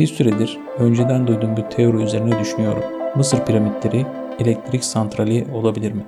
Bir 0.00 0.06
süredir 0.06 0.58
önceden 0.78 1.26
duyduğum 1.26 1.56
bir 1.56 1.62
teori 1.62 2.02
üzerine 2.02 2.40
düşünüyorum. 2.40 2.82
Mısır 3.16 3.46
piramitleri 3.46 4.06
elektrik 4.38 4.84
santrali 4.84 5.46
olabilir 5.52 5.92
mi? 5.92 6.04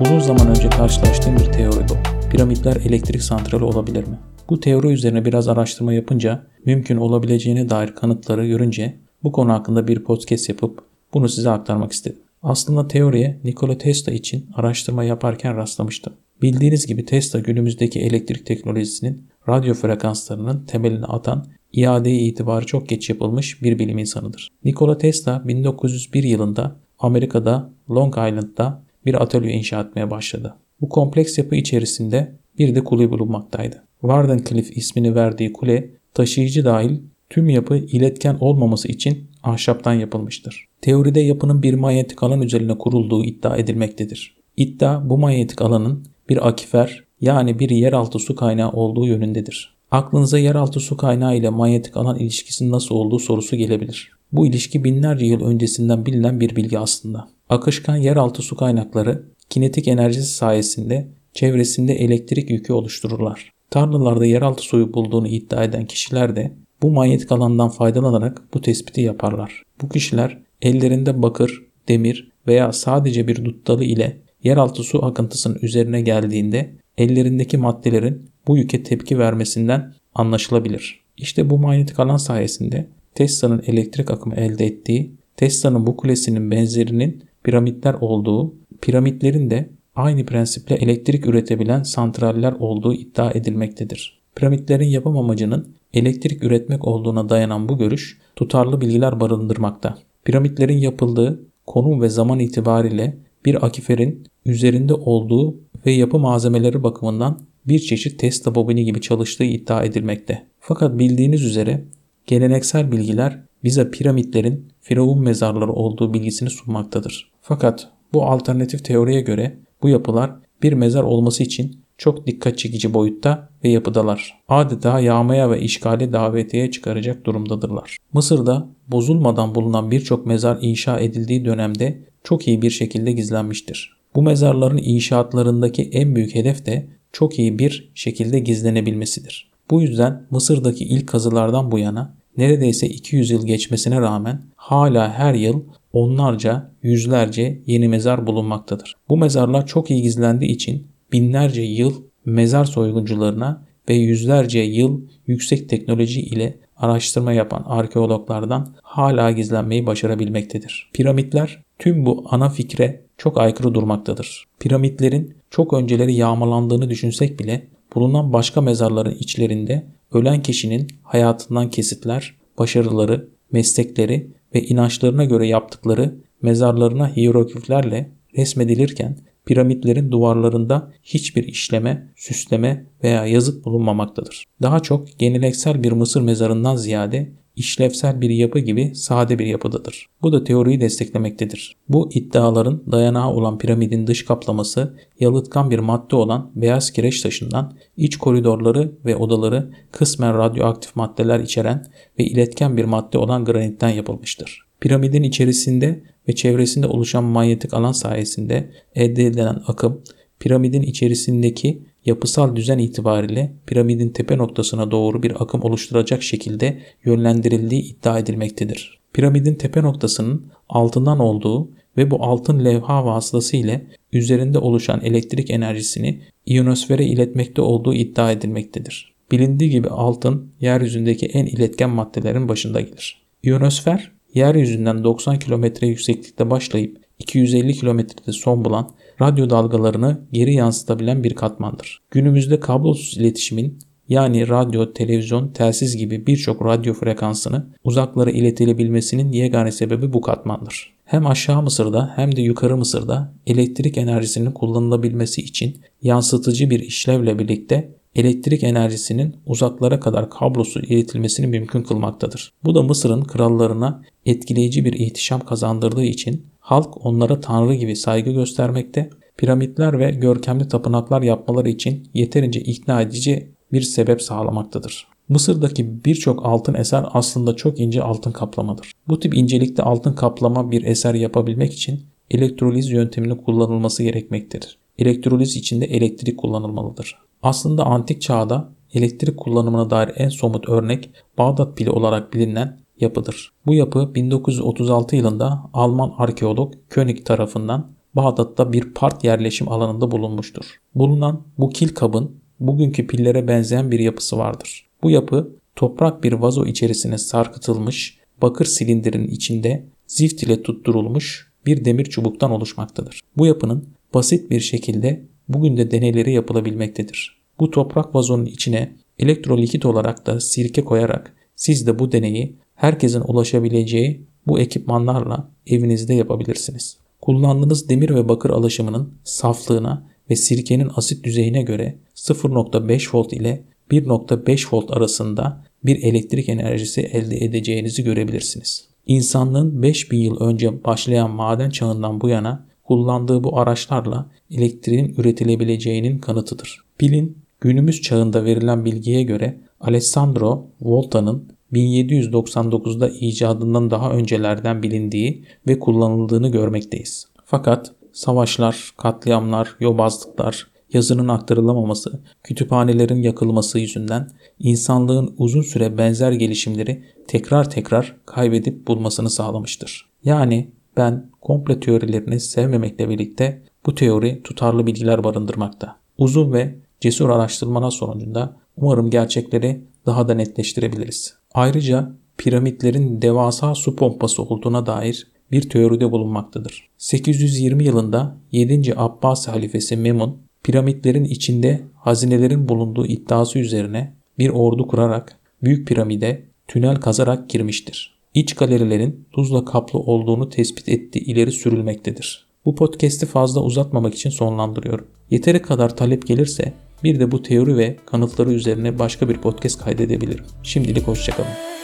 Uzun 0.00 0.18
zaman 0.18 0.48
önce 0.48 0.68
karşılaştığım 0.68 1.36
bir 1.36 1.52
teori 1.52 1.88
bu. 1.88 1.94
Piramitler 2.30 2.76
elektrik 2.76 3.22
santrali 3.22 3.64
olabilir 3.64 4.08
mi? 4.08 4.18
Bu 4.48 4.60
teori 4.60 4.88
üzerine 4.88 5.24
biraz 5.24 5.48
araştırma 5.48 5.92
yapınca 5.92 6.46
mümkün 6.64 6.96
olabileceğine 6.96 7.68
dair 7.68 7.94
kanıtları 7.94 8.46
görünce 8.46 9.00
bu 9.22 9.32
konu 9.32 9.52
hakkında 9.52 9.88
bir 9.88 10.04
podcast 10.04 10.48
yapıp 10.48 10.89
bunu 11.14 11.28
size 11.28 11.50
aktarmak 11.50 11.92
istedim. 11.92 12.22
Aslında 12.42 12.88
teoriye 12.88 13.40
Nikola 13.44 13.78
Tesla 13.78 14.12
için 14.12 14.46
araştırma 14.54 15.04
yaparken 15.04 15.56
rastlamıştım. 15.56 16.12
Bildiğiniz 16.42 16.86
gibi 16.86 17.04
Tesla 17.04 17.38
günümüzdeki 17.38 18.00
elektrik 18.00 18.46
teknolojisinin 18.46 19.28
radyo 19.48 19.74
frekanslarının 19.74 20.64
temelini 20.66 21.04
atan 21.04 21.46
iade 21.72 22.12
itibarı 22.12 22.66
çok 22.66 22.88
geç 22.88 23.10
yapılmış 23.10 23.62
bir 23.62 23.78
bilim 23.78 23.98
insanıdır. 23.98 24.48
Nikola 24.64 24.98
Tesla 24.98 25.48
1901 25.48 26.22
yılında 26.22 26.76
Amerika'da 26.98 27.70
Long 27.90 28.14
Island'da 28.14 28.82
bir 29.06 29.22
atölye 29.22 29.52
inşa 29.52 29.80
etmeye 29.80 30.10
başladı. 30.10 30.56
Bu 30.80 30.88
kompleks 30.88 31.38
yapı 31.38 31.56
içerisinde 31.56 32.32
bir 32.58 32.74
de 32.74 32.84
kule 32.84 33.10
bulunmaktaydı. 33.10 33.82
Wardenclyffe 34.00 34.74
ismini 34.74 35.14
verdiği 35.14 35.52
kule 35.52 35.90
taşıyıcı 36.14 36.64
dahil 36.64 36.98
tüm 37.30 37.48
yapı 37.48 37.76
iletken 37.76 38.36
olmaması 38.40 38.88
için 38.88 39.29
ahşaptan 39.42 39.94
yapılmıştır. 39.94 40.68
Teoride 40.82 41.20
yapının 41.20 41.62
bir 41.62 41.74
manyetik 41.74 42.22
alan 42.22 42.42
üzerine 42.42 42.78
kurulduğu 42.78 43.24
iddia 43.24 43.56
edilmektedir. 43.56 44.36
İddia 44.56 45.10
bu 45.10 45.18
manyetik 45.18 45.62
alanın 45.62 46.04
bir 46.28 46.48
akifer 46.48 47.04
yani 47.20 47.58
bir 47.58 47.70
yeraltı 47.70 48.18
su 48.18 48.36
kaynağı 48.36 48.72
olduğu 48.72 49.06
yönündedir. 49.06 49.76
Aklınıza 49.90 50.38
yeraltı 50.38 50.80
su 50.80 50.96
kaynağı 50.96 51.36
ile 51.36 51.50
manyetik 51.50 51.96
alan 51.96 52.18
ilişkisinin 52.18 52.72
nasıl 52.72 52.94
olduğu 52.94 53.18
sorusu 53.18 53.56
gelebilir. 53.56 54.12
Bu 54.32 54.46
ilişki 54.46 54.84
binlerce 54.84 55.26
yıl 55.26 55.40
öncesinden 55.40 56.06
bilinen 56.06 56.40
bir 56.40 56.56
bilgi 56.56 56.78
aslında. 56.78 57.28
Akışkan 57.48 57.96
yeraltı 57.96 58.42
su 58.42 58.56
kaynakları 58.56 59.24
kinetik 59.50 59.88
enerjisi 59.88 60.34
sayesinde 60.34 61.08
çevresinde 61.32 61.94
elektrik 61.94 62.50
yükü 62.50 62.72
oluştururlar. 62.72 63.52
Tarlalarda 63.70 64.24
yeraltı 64.24 64.62
suyu 64.62 64.92
bulduğunu 64.92 65.28
iddia 65.28 65.64
eden 65.64 65.86
kişiler 65.86 66.36
de 66.36 66.52
bu 66.82 66.90
manyetik 66.90 67.32
alandan 67.32 67.68
faydalanarak 67.68 68.42
bu 68.54 68.60
tespiti 68.60 69.00
yaparlar. 69.00 69.62
Bu 69.82 69.88
kişiler 69.88 70.38
ellerinde 70.62 71.22
bakır, 71.22 71.62
demir 71.88 72.32
veya 72.46 72.72
sadece 72.72 73.28
bir 73.28 73.44
dut 73.44 73.66
dalı 73.66 73.84
ile 73.84 74.16
yeraltı 74.44 74.82
su 74.82 75.04
akıntısının 75.04 75.58
üzerine 75.62 76.00
geldiğinde 76.00 76.70
ellerindeki 76.98 77.58
maddelerin 77.58 78.30
bu 78.46 78.58
yüke 78.58 78.82
tepki 78.82 79.18
vermesinden 79.18 79.94
anlaşılabilir. 80.14 81.00
İşte 81.16 81.50
bu 81.50 81.58
manyetik 81.58 82.00
alan 82.00 82.16
sayesinde 82.16 82.86
Tesla'nın 83.14 83.62
elektrik 83.66 84.10
akımı 84.10 84.34
elde 84.34 84.66
ettiği, 84.66 85.14
Tesla'nın 85.36 85.86
bu 85.86 85.96
kulesinin 85.96 86.50
benzerinin 86.50 87.24
piramitler 87.44 87.94
olduğu, 87.94 88.54
piramitlerin 88.80 89.50
de 89.50 89.70
aynı 89.94 90.26
prensiple 90.26 90.74
elektrik 90.74 91.26
üretebilen 91.26 91.82
santraller 91.82 92.52
olduğu 92.52 92.94
iddia 92.94 93.30
edilmektedir. 93.30 94.19
Piramitlerin 94.40 94.88
yapım 94.88 95.16
amacının 95.16 95.74
elektrik 95.94 96.44
üretmek 96.44 96.84
olduğuna 96.84 97.28
dayanan 97.28 97.68
bu 97.68 97.78
görüş 97.78 98.18
tutarlı 98.36 98.80
bilgiler 98.80 99.20
barındırmakta. 99.20 99.98
Piramitlerin 100.24 100.78
yapıldığı 100.78 101.46
konum 101.66 102.02
ve 102.02 102.08
zaman 102.08 102.38
itibariyle 102.38 103.16
bir 103.44 103.66
akiferin 103.66 104.26
üzerinde 104.46 104.94
olduğu 104.94 105.56
ve 105.86 105.92
yapı 105.92 106.18
malzemeleri 106.18 106.82
bakımından 106.82 107.40
bir 107.66 107.78
çeşit 107.78 108.18
Tesla 108.18 108.54
bobini 108.54 108.84
gibi 108.84 109.00
çalıştığı 109.00 109.44
iddia 109.44 109.84
edilmekte. 109.84 110.46
Fakat 110.60 110.98
bildiğiniz 110.98 111.44
üzere 111.44 111.84
geleneksel 112.26 112.92
bilgiler 112.92 113.42
bize 113.64 113.90
piramitlerin 113.90 114.68
firavun 114.80 115.22
mezarları 115.22 115.72
olduğu 115.72 116.14
bilgisini 116.14 116.50
sunmaktadır. 116.50 117.30
Fakat 117.42 117.88
bu 118.12 118.24
alternatif 118.24 118.84
teoriye 118.84 119.20
göre 119.20 119.58
bu 119.82 119.88
yapılar 119.88 120.32
bir 120.62 120.72
mezar 120.72 121.02
olması 121.02 121.42
için 121.42 121.80
çok 122.00 122.26
dikkat 122.26 122.58
çekici 122.58 122.94
boyutta 122.94 123.48
ve 123.64 123.68
yapıdalar. 123.68 124.40
Adeta 124.48 125.00
yağmaya 125.00 125.50
ve 125.50 125.60
işgale 125.60 126.12
davetiye 126.12 126.70
çıkaracak 126.70 127.26
durumdadırlar. 127.26 127.96
Mısır'da 128.12 128.68
bozulmadan 128.88 129.54
bulunan 129.54 129.90
birçok 129.90 130.26
mezar 130.26 130.58
inşa 130.60 131.00
edildiği 131.00 131.44
dönemde 131.44 132.04
çok 132.24 132.48
iyi 132.48 132.62
bir 132.62 132.70
şekilde 132.70 133.12
gizlenmiştir. 133.12 133.96
Bu 134.14 134.22
mezarların 134.22 134.80
inşaatlarındaki 134.82 135.82
en 135.82 136.16
büyük 136.16 136.34
hedef 136.34 136.66
de 136.66 136.86
çok 137.12 137.38
iyi 137.38 137.58
bir 137.58 137.90
şekilde 137.94 138.38
gizlenebilmesidir. 138.38 139.50
Bu 139.70 139.82
yüzden 139.82 140.26
Mısır'daki 140.30 140.84
ilk 140.84 141.06
kazılardan 141.06 141.70
bu 141.70 141.78
yana 141.78 142.14
neredeyse 142.36 142.88
200 142.88 143.30
yıl 143.30 143.46
geçmesine 143.46 144.00
rağmen 144.00 144.42
hala 144.56 145.12
her 145.12 145.34
yıl 145.34 145.62
onlarca, 145.92 146.70
yüzlerce 146.82 147.62
yeni 147.66 147.88
mezar 147.88 148.26
bulunmaktadır. 148.26 148.96
Bu 149.08 149.16
mezarlar 149.16 149.66
çok 149.66 149.90
iyi 149.90 150.02
gizlendiği 150.02 150.50
için 150.50 150.89
binlerce 151.12 151.62
yıl 151.62 152.02
mezar 152.24 152.64
soyguncularına 152.64 153.64
ve 153.88 153.94
yüzlerce 153.94 154.60
yıl 154.60 155.00
yüksek 155.26 155.68
teknoloji 155.68 156.20
ile 156.20 156.58
araştırma 156.76 157.32
yapan 157.32 157.64
arkeologlardan 157.66 158.74
hala 158.82 159.30
gizlenmeyi 159.30 159.86
başarabilmektedir. 159.86 160.90
Piramitler 160.92 161.62
tüm 161.78 162.06
bu 162.06 162.24
ana 162.30 162.48
fikre 162.48 163.00
çok 163.18 163.38
aykırı 163.38 163.74
durmaktadır. 163.74 164.44
Piramitlerin 164.60 165.34
çok 165.50 165.72
önceleri 165.72 166.14
yağmalandığını 166.14 166.90
düşünsek 166.90 167.40
bile 167.40 167.66
bulunan 167.94 168.32
başka 168.32 168.60
mezarların 168.60 169.14
içlerinde 169.14 169.86
ölen 170.12 170.42
kişinin 170.42 170.88
hayatından 171.02 171.70
kesitler, 171.70 172.34
başarıları, 172.58 173.28
meslekleri 173.52 174.30
ve 174.54 174.62
inançlarına 174.62 175.24
göre 175.24 175.46
yaptıkları 175.46 176.14
mezarlarına 176.42 177.16
hierogliflerle 177.16 178.10
resmedilirken 178.36 179.16
piramitlerin 179.46 180.10
duvarlarında 180.10 180.92
hiçbir 181.02 181.44
işleme, 181.44 182.12
süsleme 182.16 182.86
veya 183.04 183.26
yazıt 183.26 183.64
bulunmamaktadır. 183.64 184.44
Daha 184.62 184.80
çok 184.80 185.18
geleneksel 185.18 185.82
bir 185.82 185.92
Mısır 185.92 186.20
mezarından 186.20 186.76
ziyade 186.76 187.32
işlevsel 187.56 188.20
bir 188.20 188.30
yapı 188.30 188.58
gibi 188.58 188.94
sade 188.94 189.38
bir 189.38 189.46
yapıdadır. 189.46 190.06
Bu 190.22 190.32
da 190.32 190.44
teoriyi 190.44 190.80
desteklemektedir. 190.80 191.76
Bu 191.88 192.10
iddiaların 192.12 192.82
dayanağı 192.92 193.30
olan 193.30 193.58
piramidin 193.58 194.06
dış 194.06 194.24
kaplaması 194.24 194.96
yalıtkan 195.20 195.70
bir 195.70 195.78
madde 195.78 196.16
olan 196.16 196.50
beyaz 196.54 196.90
kireç 196.90 197.20
taşından 197.20 197.76
iç 197.96 198.16
koridorları 198.16 198.92
ve 199.04 199.16
odaları 199.16 199.70
kısmen 199.92 200.38
radyoaktif 200.38 200.96
maddeler 200.96 201.40
içeren 201.40 201.86
ve 202.18 202.24
iletken 202.24 202.76
bir 202.76 202.84
madde 202.84 203.18
olan 203.18 203.44
granitten 203.44 203.88
yapılmıştır. 203.88 204.62
Piramidin 204.80 205.22
içerisinde 205.22 206.02
ve 206.30 206.34
çevresinde 206.34 206.86
oluşan 206.86 207.24
manyetik 207.24 207.74
alan 207.74 207.92
sayesinde 207.92 208.70
elde 208.94 209.26
edilen 209.26 209.62
akım 209.66 210.02
piramidin 210.40 210.82
içerisindeki 210.82 211.82
yapısal 212.06 212.56
düzen 212.56 212.78
itibariyle 212.78 213.52
piramidin 213.66 214.08
tepe 214.08 214.38
noktasına 214.38 214.90
doğru 214.90 215.22
bir 215.22 215.42
akım 215.42 215.62
oluşturacak 215.62 216.22
şekilde 216.22 216.78
yönlendirildiği 217.04 217.82
iddia 217.82 218.18
edilmektedir. 218.18 219.00
Piramidin 219.12 219.54
tepe 219.54 219.82
noktasının 219.82 220.46
altından 220.68 221.18
olduğu 221.18 221.70
ve 221.96 222.10
bu 222.10 222.24
altın 222.24 222.64
levha 222.64 223.04
vasıtasıyla 223.04 223.80
üzerinde 224.12 224.58
oluşan 224.58 225.00
elektrik 225.04 225.50
enerjisini 225.50 226.20
iyonosfere 226.46 227.04
iletmekte 227.04 227.62
olduğu 227.62 227.94
iddia 227.94 228.32
edilmektedir. 228.32 229.14
Bilindiği 229.32 229.70
gibi 229.70 229.88
altın 229.88 230.52
yeryüzündeki 230.60 231.26
en 231.26 231.46
iletken 231.46 231.90
maddelerin 231.90 232.48
başında 232.48 232.80
gelir. 232.80 233.22
İyonosfer 233.42 234.19
yeryüzünden 234.34 235.04
90 235.04 235.38
kilometre 235.38 235.86
yükseklikte 235.86 236.50
başlayıp 236.50 236.98
250 237.18 237.72
kilometrede 237.74 238.32
son 238.32 238.64
bulan 238.64 238.90
radyo 239.20 239.50
dalgalarını 239.50 240.20
geri 240.32 240.54
yansıtabilen 240.54 241.24
bir 241.24 241.34
katmandır. 241.34 242.02
Günümüzde 242.10 242.60
kablosuz 242.60 243.18
iletişimin 243.18 243.78
yani 244.08 244.48
radyo, 244.48 244.92
televizyon, 244.92 245.48
telsiz 245.48 245.96
gibi 245.96 246.26
birçok 246.26 246.64
radyo 246.64 246.94
frekansını 246.94 247.66
uzaklara 247.84 248.30
iletilebilmesinin 248.30 249.32
yegane 249.32 249.72
sebebi 249.72 250.12
bu 250.12 250.20
katmandır. 250.20 250.92
Hem 251.04 251.26
aşağı 251.26 251.62
Mısır'da 251.62 252.12
hem 252.16 252.36
de 252.36 252.42
yukarı 252.42 252.76
Mısır'da 252.76 253.32
elektrik 253.46 253.98
enerjisinin 253.98 254.52
kullanılabilmesi 254.52 255.40
için 255.40 255.76
yansıtıcı 256.02 256.70
bir 256.70 256.80
işlevle 256.80 257.38
birlikte 257.38 257.99
elektrik 258.14 258.62
enerjisinin 258.62 259.36
uzaklara 259.46 260.00
kadar 260.00 260.30
kablosu 260.30 260.80
iletilmesini 260.80 261.46
mümkün 261.46 261.82
kılmaktadır. 261.82 262.52
Bu 262.64 262.74
da 262.74 262.82
Mısır'ın 262.82 263.24
krallarına 263.24 264.02
etkileyici 264.26 264.84
bir 264.84 264.92
ihtişam 264.92 265.40
kazandırdığı 265.40 266.04
için 266.04 266.46
halk 266.60 267.06
onlara 267.06 267.40
tanrı 267.40 267.74
gibi 267.74 267.96
saygı 267.96 268.30
göstermekte, 268.30 269.10
piramitler 269.36 269.98
ve 269.98 270.10
görkemli 270.10 270.68
tapınaklar 270.68 271.22
yapmaları 271.22 271.68
için 271.68 272.08
yeterince 272.14 272.60
ikna 272.60 273.02
edici 273.02 273.50
bir 273.72 273.82
sebep 273.82 274.22
sağlamaktadır. 274.22 275.06
Mısır'daki 275.28 276.04
birçok 276.04 276.46
altın 276.46 276.74
eser 276.74 277.04
aslında 277.12 277.56
çok 277.56 277.80
ince 277.80 278.02
altın 278.02 278.32
kaplamadır. 278.32 278.92
Bu 279.08 279.20
tip 279.20 279.36
incelikte 279.36 279.82
altın 279.82 280.12
kaplama 280.12 280.70
bir 280.70 280.84
eser 280.84 281.14
yapabilmek 281.14 281.72
için 281.72 282.00
elektroliz 282.30 282.90
yönteminin 282.90 283.36
kullanılması 283.36 284.02
gerekmektedir. 284.02 284.78
Elektroliz 284.98 285.56
içinde 285.56 285.86
elektrik 285.86 286.38
kullanılmalıdır. 286.38 287.29
Aslında 287.42 287.84
antik 287.84 288.22
çağda 288.22 288.72
elektrik 288.94 289.36
kullanımına 289.36 289.90
dair 289.90 290.10
en 290.16 290.28
somut 290.28 290.68
örnek 290.68 291.10
Bağdat 291.38 291.76
pili 291.76 291.90
olarak 291.90 292.32
bilinen 292.32 292.80
yapıdır. 293.00 293.52
Bu 293.66 293.74
yapı 293.74 294.14
1936 294.14 295.16
yılında 295.16 295.62
Alman 295.72 296.12
arkeolog 296.18 296.74
König 296.90 297.26
tarafından 297.26 297.92
Bağdat'ta 298.16 298.72
bir 298.72 298.94
part 298.94 299.24
yerleşim 299.24 299.68
alanında 299.68 300.10
bulunmuştur. 300.10 300.64
Bulunan 300.94 301.42
bu 301.58 301.70
kil 301.70 301.88
kabın 301.88 302.40
bugünkü 302.60 303.06
pillere 303.06 303.48
benzeyen 303.48 303.90
bir 303.90 303.98
yapısı 303.98 304.38
vardır. 304.38 304.86
Bu 305.02 305.10
yapı 305.10 305.56
toprak 305.76 306.24
bir 306.24 306.32
vazo 306.32 306.66
içerisine 306.66 307.18
sarkıtılmış 307.18 308.18
bakır 308.42 308.64
silindirin 308.64 309.28
içinde 309.28 309.86
zift 310.06 310.42
ile 310.42 310.62
tutturulmuş 310.62 311.52
bir 311.66 311.84
demir 311.84 312.04
çubuktan 312.04 312.50
oluşmaktadır. 312.50 313.20
Bu 313.36 313.46
yapının 313.46 313.88
basit 314.14 314.50
bir 314.50 314.60
şekilde 314.60 315.29
bugün 315.52 315.76
de 315.76 315.90
deneyleri 315.90 316.32
yapılabilmektedir. 316.32 317.40
Bu 317.60 317.70
toprak 317.70 318.14
vazonun 318.14 318.46
içine 318.46 318.92
elektrolikit 319.18 319.86
olarak 319.86 320.26
da 320.26 320.40
sirke 320.40 320.84
koyarak 320.84 321.34
siz 321.56 321.86
de 321.86 321.98
bu 321.98 322.12
deneyi 322.12 322.56
herkesin 322.74 323.20
ulaşabileceği 323.20 324.26
bu 324.46 324.60
ekipmanlarla 324.60 325.50
evinizde 325.66 326.14
yapabilirsiniz. 326.14 326.96
Kullandığınız 327.20 327.88
demir 327.88 328.14
ve 328.14 328.28
bakır 328.28 328.50
alaşımının 328.50 329.14
saflığına 329.24 330.06
ve 330.30 330.36
sirkenin 330.36 330.90
asit 330.96 331.24
düzeyine 331.24 331.62
göre 331.62 331.98
0.5 332.14 333.16
volt 333.16 333.32
ile 333.32 333.64
1.5 333.90 334.76
volt 334.76 334.90
arasında 334.90 335.64
bir 335.84 336.02
elektrik 336.02 336.48
enerjisi 336.48 337.00
elde 337.00 337.36
edeceğinizi 337.36 338.04
görebilirsiniz. 338.04 338.88
İnsanlığın 339.06 339.82
5000 339.82 340.18
yıl 340.18 340.40
önce 340.40 340.84
başlayan 340.84 341.30
maden 341.30 341.70
çağından 341.70 342.20
bu 342.20 342.28
yana 342.28 342.66
kullandığı 342.90 343.44
bu 343.44 343.58
araçlarla 343.58 344.30
elektriğin 344.50 345.14
üretilebileceğinin 345.18 346.18
kanıtıdır. 346.18 346.80
Pilin 346.98 347.38
günümüz 347.60 348.00
çağında 348.02 348.44
verilen 348.44 348.84
bilgiye 348.84 349.22
göre 349.22 349.60
Alessandro 349.80 350.66
Volta'nın 350.80 351.52
1799'da 351.72 353.08
icadından 353.08 353.90
daha 353.90 354.12
öncelerden 354.12 354.82
bilindiği 354.82 355.44
ve 355.68 355.78
kullanıldığını 355.78 356.48
görmekteyiz. 356.48 357.26
Fakat 357.44 357.92
savaşlar, 358.12 358.90
katliamlar, 358.96 359.76
yobazlıklar, 359.80 360.66
yazının 360.92 361.28
aktarılamaması, 361.28 362.20
kütüphanelerin 362.42 363.22
yakılması 363.22 363.78
yüzünden 363.78 364.28
insanlığın 364.58 365.34
uzun 365.38 365.62
süre 365.62 365.98
benzer 365.98 366.32
gelişimleri 366.32 367.04
tekrar 367.28 367.70
tekrar 367.70 368.16
kaybedip 368.26 368.86
bulmasını 368.86 369.30
sağlamıştır. 369.30 370.10
Yani 370.24 370.79
ben 371.00 371.30
komple 371.40 371.80
teorilerini 371.80 372.40
sevmemekle 372.40 373.08
birlikte 373.08 373.62
bu 373.86 373.94
teori 373.94 374.42
tutarlı 374.42 374.86
bilgiler 374.86 375.24
barındırmakta. 375.24 375.96
Uzun 376.18 376.52
ve 376.52 376.74
cesur 377.00 377.28
araştırmalar 377.28 377.90
sonucunda 377.90 378.56
umarım 378.76 379.10
gerçekleri 379.10 379.84
daha 380.06 380.28
da 380.28 380.34
netleştirebiliriz. 380.34 381.34
Ayrıca 381.54 382.12
piramitlerin 382.38 383.22
devasa 383.22 383.74
su 383.74 383.96
pompası 383.96 384.42
olduğuna 384.42 384.86
dair 384.86 385.26
bir 385.52 385.70
teoride 385.70 386.12
bulunmaktadır. 386.12 386.88
820 386.98 387.84
yılında 387.84 388.36
7. 388.52 388.94
Abbas 388.96 389.48
halifesi 389.48 389.96
Memun 389.96 390.38
piramitlerin 390.62 391.24
içinde 391.24 391.80
hazinelerin 391.94 392.68
bulunduğu 392.68 393.06
iddiası 393.06 393.58
üzerine 393.58 394.14
bir 394.38 394.48
ordu 394.48 394.86
kurarak 394.86 395.36
Büyük 395.62 395.88
Piramide 395.88 396.42
tünel 396.68 396.96
kazarak 396.96 397.50
girmiştir. 397.50 398.19
İç 398.34 398.54
galerilerin 398.54 399.26
tuzla 399.32 399.64
kaplı 399.64 399.98
olduğunu 399.98 400.48
tespit 400.48 400.88
ettiği 400.88 401.18
ileri 401.18 401.52
sürülmektedir. 401.52 402.46
Bu 402.64 402.74
podcast'i 402.74 403.26
fazla 403.26 403.62
uzatmamak 403.62 404.14
için 404.14 404.30
sonlandırıyorum. 404.30 405.06
Yeteri 405.30 405.62
kadar 405.62 405.96
talep 405.96 406.26
gelirse 406.26 406.72
bir 407.04 407.20
de 407.20 407.32
bu 407.32 407.42
teori 407.42 407.76
ve 407.76 407.96
kanıtları 408.06 408.52
üzerine 408.52 408.98
başka 408.98 409.28
bir 409.28 409.36
podcast 409.36 409.84
kaydedebilirim. 409.84 410.44
Şimdilik 410.62 411.08
hoşçakalın. 411.08 411.79